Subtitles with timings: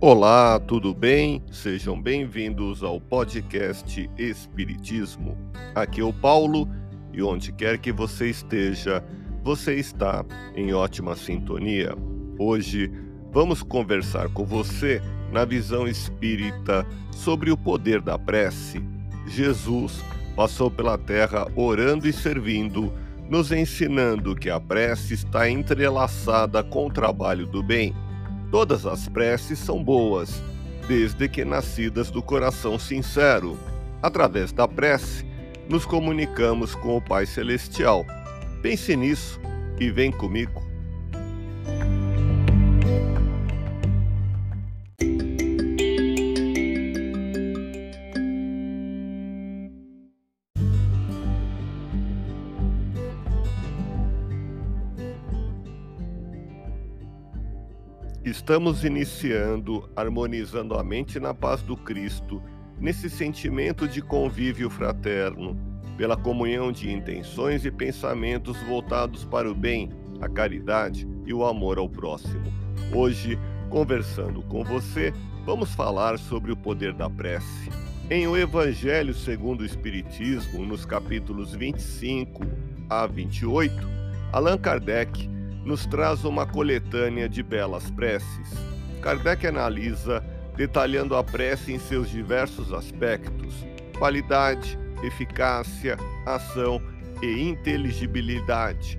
[0.00, 1.42] Olá, tudo bem?
[1.50, 5.36] Sejam bem-vindos ao podcast Espiritismo.
[5.74, 6.68] Aqui é o Paulo
[7.12, 9.04] e onde quer que você esteja,
[9.42, 10.24] você está
[10.54, 11.96] em ótima sintonia.
[12.38, 12.92] Hoje
[13.32, 15.02] vamos conversar com você
[15.32, 18.80] na visão espírita sobre o poder da prece.
[19.26, 20.00] Jesus
[20.36, 22.92] passou pela terra orando e servindo,
[23.28, 27.92] nos ensinando que a prece está entrelaçada com o trabalho do bem
[28.50, 30.42] Todas as preces são boas,
[30.86, 33.58] desde que nascidas do coração sincero.
[34.02, 35.26] Através da prece,
[35.68, 38.06] nos comunicamos com o Pai Celestial.
[38.62, 39.38] Pense nisso
[39.78, 40.67] e vem comigo.
[58.28, 62.42] Estamos iniciando harmonizando a mente na paz do Cristo,
[62.78, 65.58] nesse sentimento de convívio fraterno,
[65.96, 69.88] pela comunhão de intenções e pensamentos voltados para o bem,
[70.20, 72.44] a caridade e o amor ao próximo.
[72.94, 73.38] Hoje,
[73.70, 75.10] conversando com você,
[75.46, 77.70] vamos falar sobre o poder da prece.
[78.10, 82.44] Em O Evangelho segundo o Espiritismo, nos capítulos 25
[82.90, 83.74] a 28,
[84.34, 88.52] Allan Kardec nos traz uma coletânea de belas preces.
[89.02, 90.24] Kardec analisa,
[90.56, 93.66] detalhando a prece em seus diversos aspectos:
[93.98, 96.80] qualidade, eficácia, ação
[97.22, 98.98] e inteligibilidade,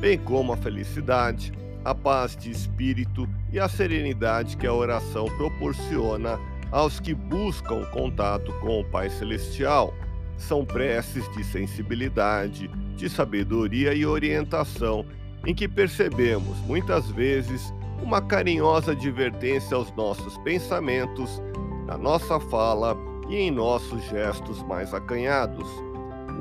[0.00, 1.52] bem como a felicidade,
[1.84, 6.38] a paz de espírito e a serenidade que a oração proporciona
[6.72, 9.94] aos que buscam contato com o Pai Celestial.
[10.36, 15.06] São preces de sensibilidade, de sabedoria e orientação
[15.46, 21.40] em que percebemos, muitas vezes, uma carinhosa advertência aos nossos pensamentos,
[21.86, 22.96] na nossa fala
[23.28, 25.68] e em nossos gestos mais acanhados.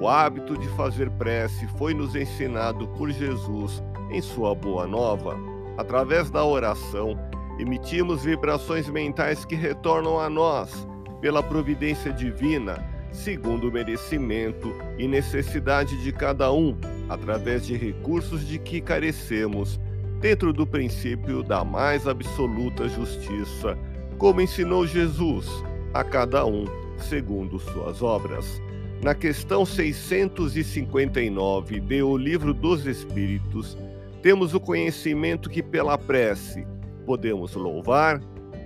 [0.02, 5.38] O hábito de fazer prece foi nos ensinado por Jesus em Sua Boa Nova.
[5.78, 7.18] Através da oração,
[7.60, 10.88] emitimos vibrações mentais que retornam a nós,
[11.22, 16.76] pela providência divina, segundo o merecimento e necessidade de cada um,
[17.10, 19.80] através de recursos de que carecemos,
[20.20, 23.78] dentro do princípio da mais absoluta justiça,
[24.18, 25.48] como ensinou Jesus
[25.94, 26.66] a cada um
[26.98, 28.60] segundo suas obras.
[29.04, 33.78] Na questão 659 de O Livro dos Espíritos,
[34.22, 36.66] temos o conhecimento que pela prece
[37.06, 38.22] podemos louvar,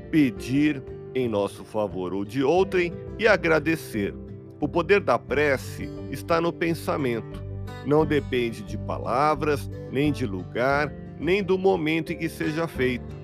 [0.10, 0.82] pedir
[1.14, 4.14] em nosso favor ou de outrem e agradecer.
[4.62, 7.49] O poder da prece está no pensamento
[7.86, 13.18] não depende de palavras, nem de lugar, nem do momento em que seja feito.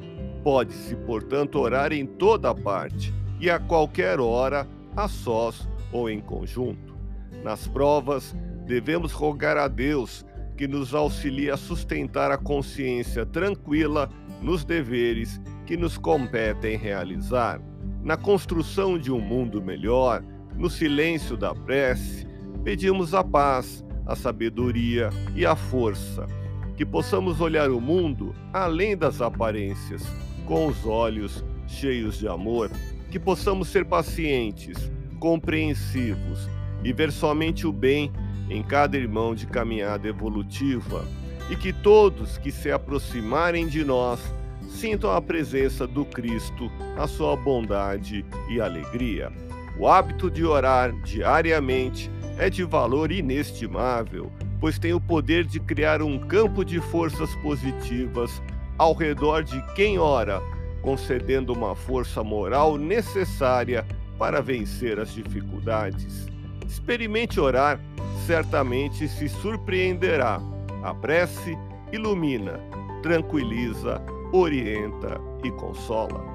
[0.43, 6.95] Pode-se, portanto, orar em toda parte e a qualquer hora, a sós ou em conjunto.
[7.43, 10.25] Nas provas, devemos rogar a Deus
[10.57, 14.09] que nos auxilie a sustentar a consciência tranquila
[14.41, 17.61] nos deveres que nos competem realizar.
[18.03, 20.23] Na construção de um mundo melhor,
[20.55, 22.25] no silêncio da prece,
[22.63, 26.27] pedimos a paz a sabedoria e a força,
[26.75, 30.03] que possamos olhar o mundo além das aparências,
[30.45, 32.69] com os olhos cheios de amor,
[33.09, 36.49] que possamos ser pacientes, compreensivos
[36.83, 38.11] e ver somente o bem
[38.49, 41.03] em cada irmão de caminhada evolutiva,
[41.49, 44.19] e que todos que se aproximarem de nós
[44.67, 49.31] sintam a presença do Cristo, a sua bondade e alegria.
[49.77, 56.01] O hábito de orar diariamente é de valor inestimável, pois tem o poder de criar
[56.01, 58.41] um campo de forças positivas
[58.77, 60.41] ao redor de quem ora,
[60.81, 63.85] concedendo uma força moral necessária
[64.17, 66.27] para vencer as dificuldades.
[66.65, 67.79] Experimente orar,
[68.25, 70.41] certamente se surpreenderá.
[70.83, 71.57] A prece
[71.91, 72.59] ilumina,
[73.01, 74.01] tranquiliza,
[74.31, 76.34] orienta e consola.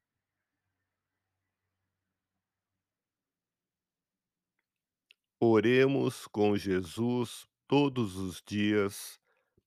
[5.43, 9.19] Oremos com Jesus todos os dias,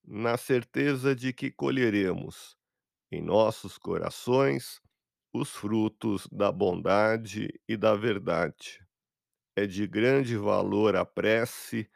[0.07, 2.55] na certeza de que colheremos
[3.11, 4.81] em nossos corações
[5.33, 8.87] os frutos da bondade e da verdade.
[9.53, 11.89] É de grande valor a prece,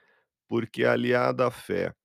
[0.45, 1.95] porque aliada à fé,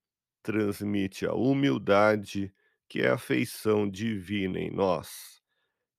[0.45, 2.55] transmite a humildade,
[2.89, 5.43] que é a feição divina em nós.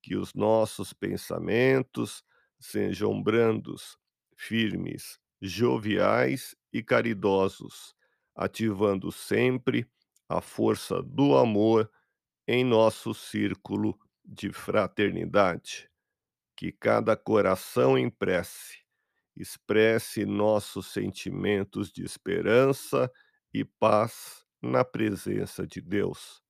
[0.02, 2.24] Que os nossos pensamentos
[2.58, 3.98] sejam brandos,
[4.38, 7.96] firmes, joviais e caridosos,
[8.36, 9.88] ativando sempre
[10.28, 11.90] a força do amor
[12.48, 15.90] em nosso círculo de fraternidade.
[16.56, 18.80] Que cada coração em prece
[19.36, 23.12] expresse nossos sentimentos de esperança
[23.54, 26.42] e paz na presença de Deus.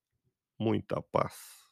[0.59, 1.64] Muita paz.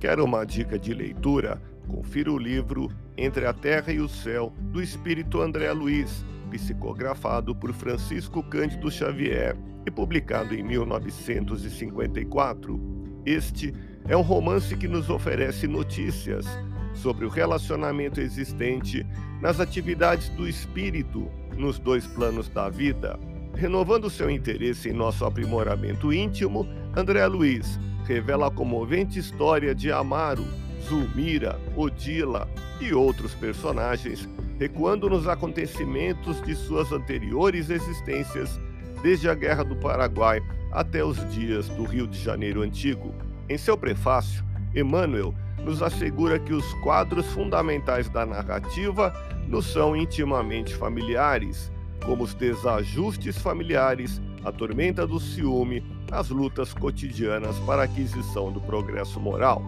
[0.00, 1.60] Quer uma dica de leitura?
[1.86, 2.88] Confira o livro
[3.18, 9.54] Entre a Terra e o Céu, do espírito André Luiz, psicografado por Francisco Cândido Xavier
[9.86, 12.80] e publicado em 1954.
[13.26, 13.74] Este
[14.08, 16.46] é um romance que nos oferece notícias
[16.94, 19.06] sobre o relacionamento existente
[19.42, 23.20] nas atividades do espírito nos dois planos da vida.
[23.54, 26.66] Renovando seu interesse em nosso aprimoramento íntimo,
[26.96, 30.44] André Luiz revela a comovente história de Amaro,
[30.82, 32.48] Zulmira, Odila
[32.80, 38.60] e outros personagens, recuando nos acontecimentos de suas anteriores existências,
[39.02, 40.40] desde a Guerra do Paraguai
[40.72, 43.14] até os dias do Rio de Janeiro antigo.
[43.48, 44.44] Em seu prefácio,
[44.74, 49.12] Emmanuel nos assegura que os quadros fundamentais da narrativa
[49.46, 51.70] nos são intimamente familiares,
[52.04, 58.60] como os desajustes familiares, a tormenta do ciúme, as lutas cotidianas para a aquisição do
[58.60, 59.62] progresso moral.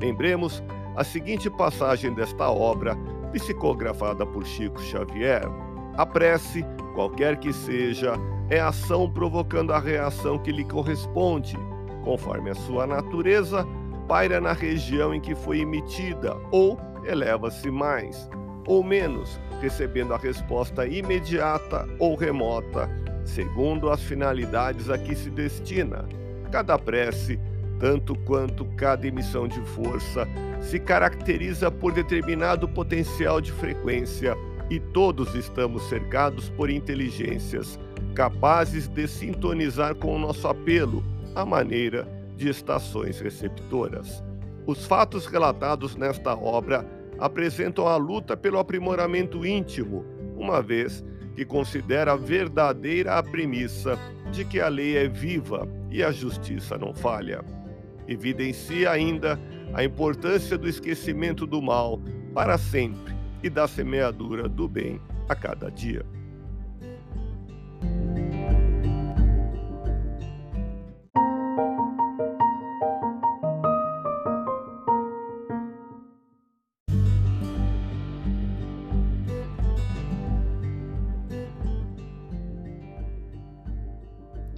[0.00, 0.62] Lembremos
[0.96, 2.96] a seguinte passagem desta obra,
[3.32, 5.44] psicografada por Chico Xavier:
[5.96, 6.64] A prece,
[6.94, 8.14] qualquer que seja,
[8.48, 11.56] é ação provocando a reação que lhe corresponde,
[12.04, 13.66] conforme a sua natureza,
[14.06, 18.28] paira na região em que foi emitida, ou eleva-se mais,
[18.66, 22.88] ou menos, recebendo a resposta imediata ou remota
[23.26, 26.04] segundo as finalidades a que se destina.
[26.50, 27.38] Cada prece,
[27.78, 30.26] tanto quanto cada emissão de força,
[30.60, 34.34] se caracteriza por determinado potencial de frequência
[34.70, 37.78] e todos estamos cercados por inteligências
[38.14, 44.24] capazes de sintonizar com o nosso apelo, à maneira de estações receptoras.
[44.66, 46.86] Os fatos relatados nesta obra
[47.18, 50.02] apresentam a luta pelo aprimoramento íntimo,
[50.34, 51.04] uma vez
[51.36, 53.98] que considera verdadeira a premissa
[54.32, 57.44] de que a lei é viva e a justiça não falha.
[58.08, 59.38] Evidencia ainda
[59.74, 62.00] a importância do esquecimento do mal
[62.32, 64.98] para sempre e da semeadura do bem
[65.28, 66.06] a cada dia.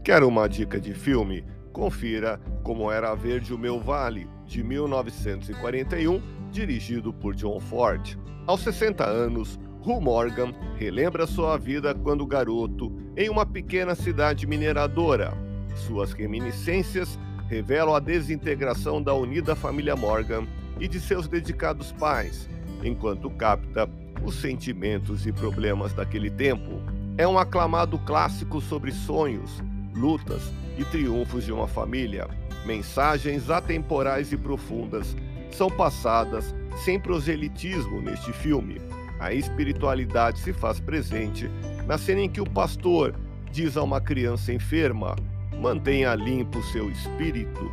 [0.08, 1.44] Quer uma dica de filme?
[1.70, 8.16] Confira Como Era Verde o Meu Vale, de 1941, dirigido por John Ford.
[8.46, 15.34] Aos 60 anos, Hugh Morgan relembra sua vida quando garoto em uma pequena cidade mineradora.
[15.74, 20.46] Suas reminiscências revelam a desintegração da unida família Morgan
[20.80, 22.48] e de seus dedicados pais,
[22.82, 23.86] enquanto capta
[24.24, 26.80] os sentimentos e problemas daquele tempo.
[27.18, 29.62] É um aclamado clássico sobre sonhos,
[29.98, 30.42] lutas
[30.78, 32.28] e triunfos de uma família.
[32.64, 35.16] Mensagens atemporais e profundas
[35.50, 38.80] são passadas sem proselitismo neste filme.
[39.18, 41.50] A espiritualidade se faz presente
[41.86, 43.14] na cena em que o pastor
[43.50, 45.16] diz a uma criança enferma:
[45.60, 47.70] Mantenha limpo seu espírito.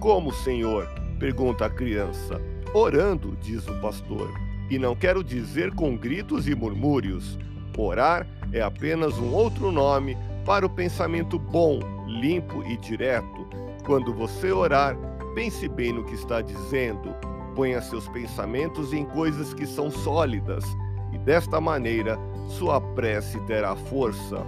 [0.00, 0.88] Como, Senhor?
[1.18, 2.40] pergunta a criança.
[2.72, 4.32] Orando, diz o pastor.
[4.70, 7.38] E não quero dizer com gritos e murmúrios.
[7.76, 13.48] Orar é apenas um outro nome para o pensamento bom, limpo e direto.
[13.84, 14.96] Quando você orar,
[15.34, 17.14] pense bem no que está dizendo.
[17.54, 20.64] Ponha seus pensamentos em coisas que são sólidas,
[21.12, 22.18] e desta maneira
[22.48, 24.46] sua prece terá força,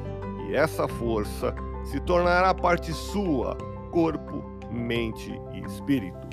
[0.48, 3.56] e essa força se tornará parte sua,
[3.90, 6.28] corpo, mente e espírito.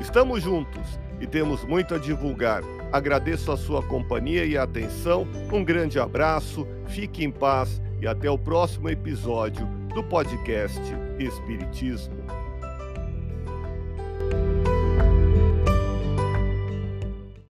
[0.00, 2.62] Estamos juntos e temos muito a divulgar.
[2.92, 5.26] Agradeço a sua companhia e atenção.
[5.52, 10.80] Um grande abraço, fique em paz e até o próximo episódio do podcast
[11.18, 12.39] Espiritismo.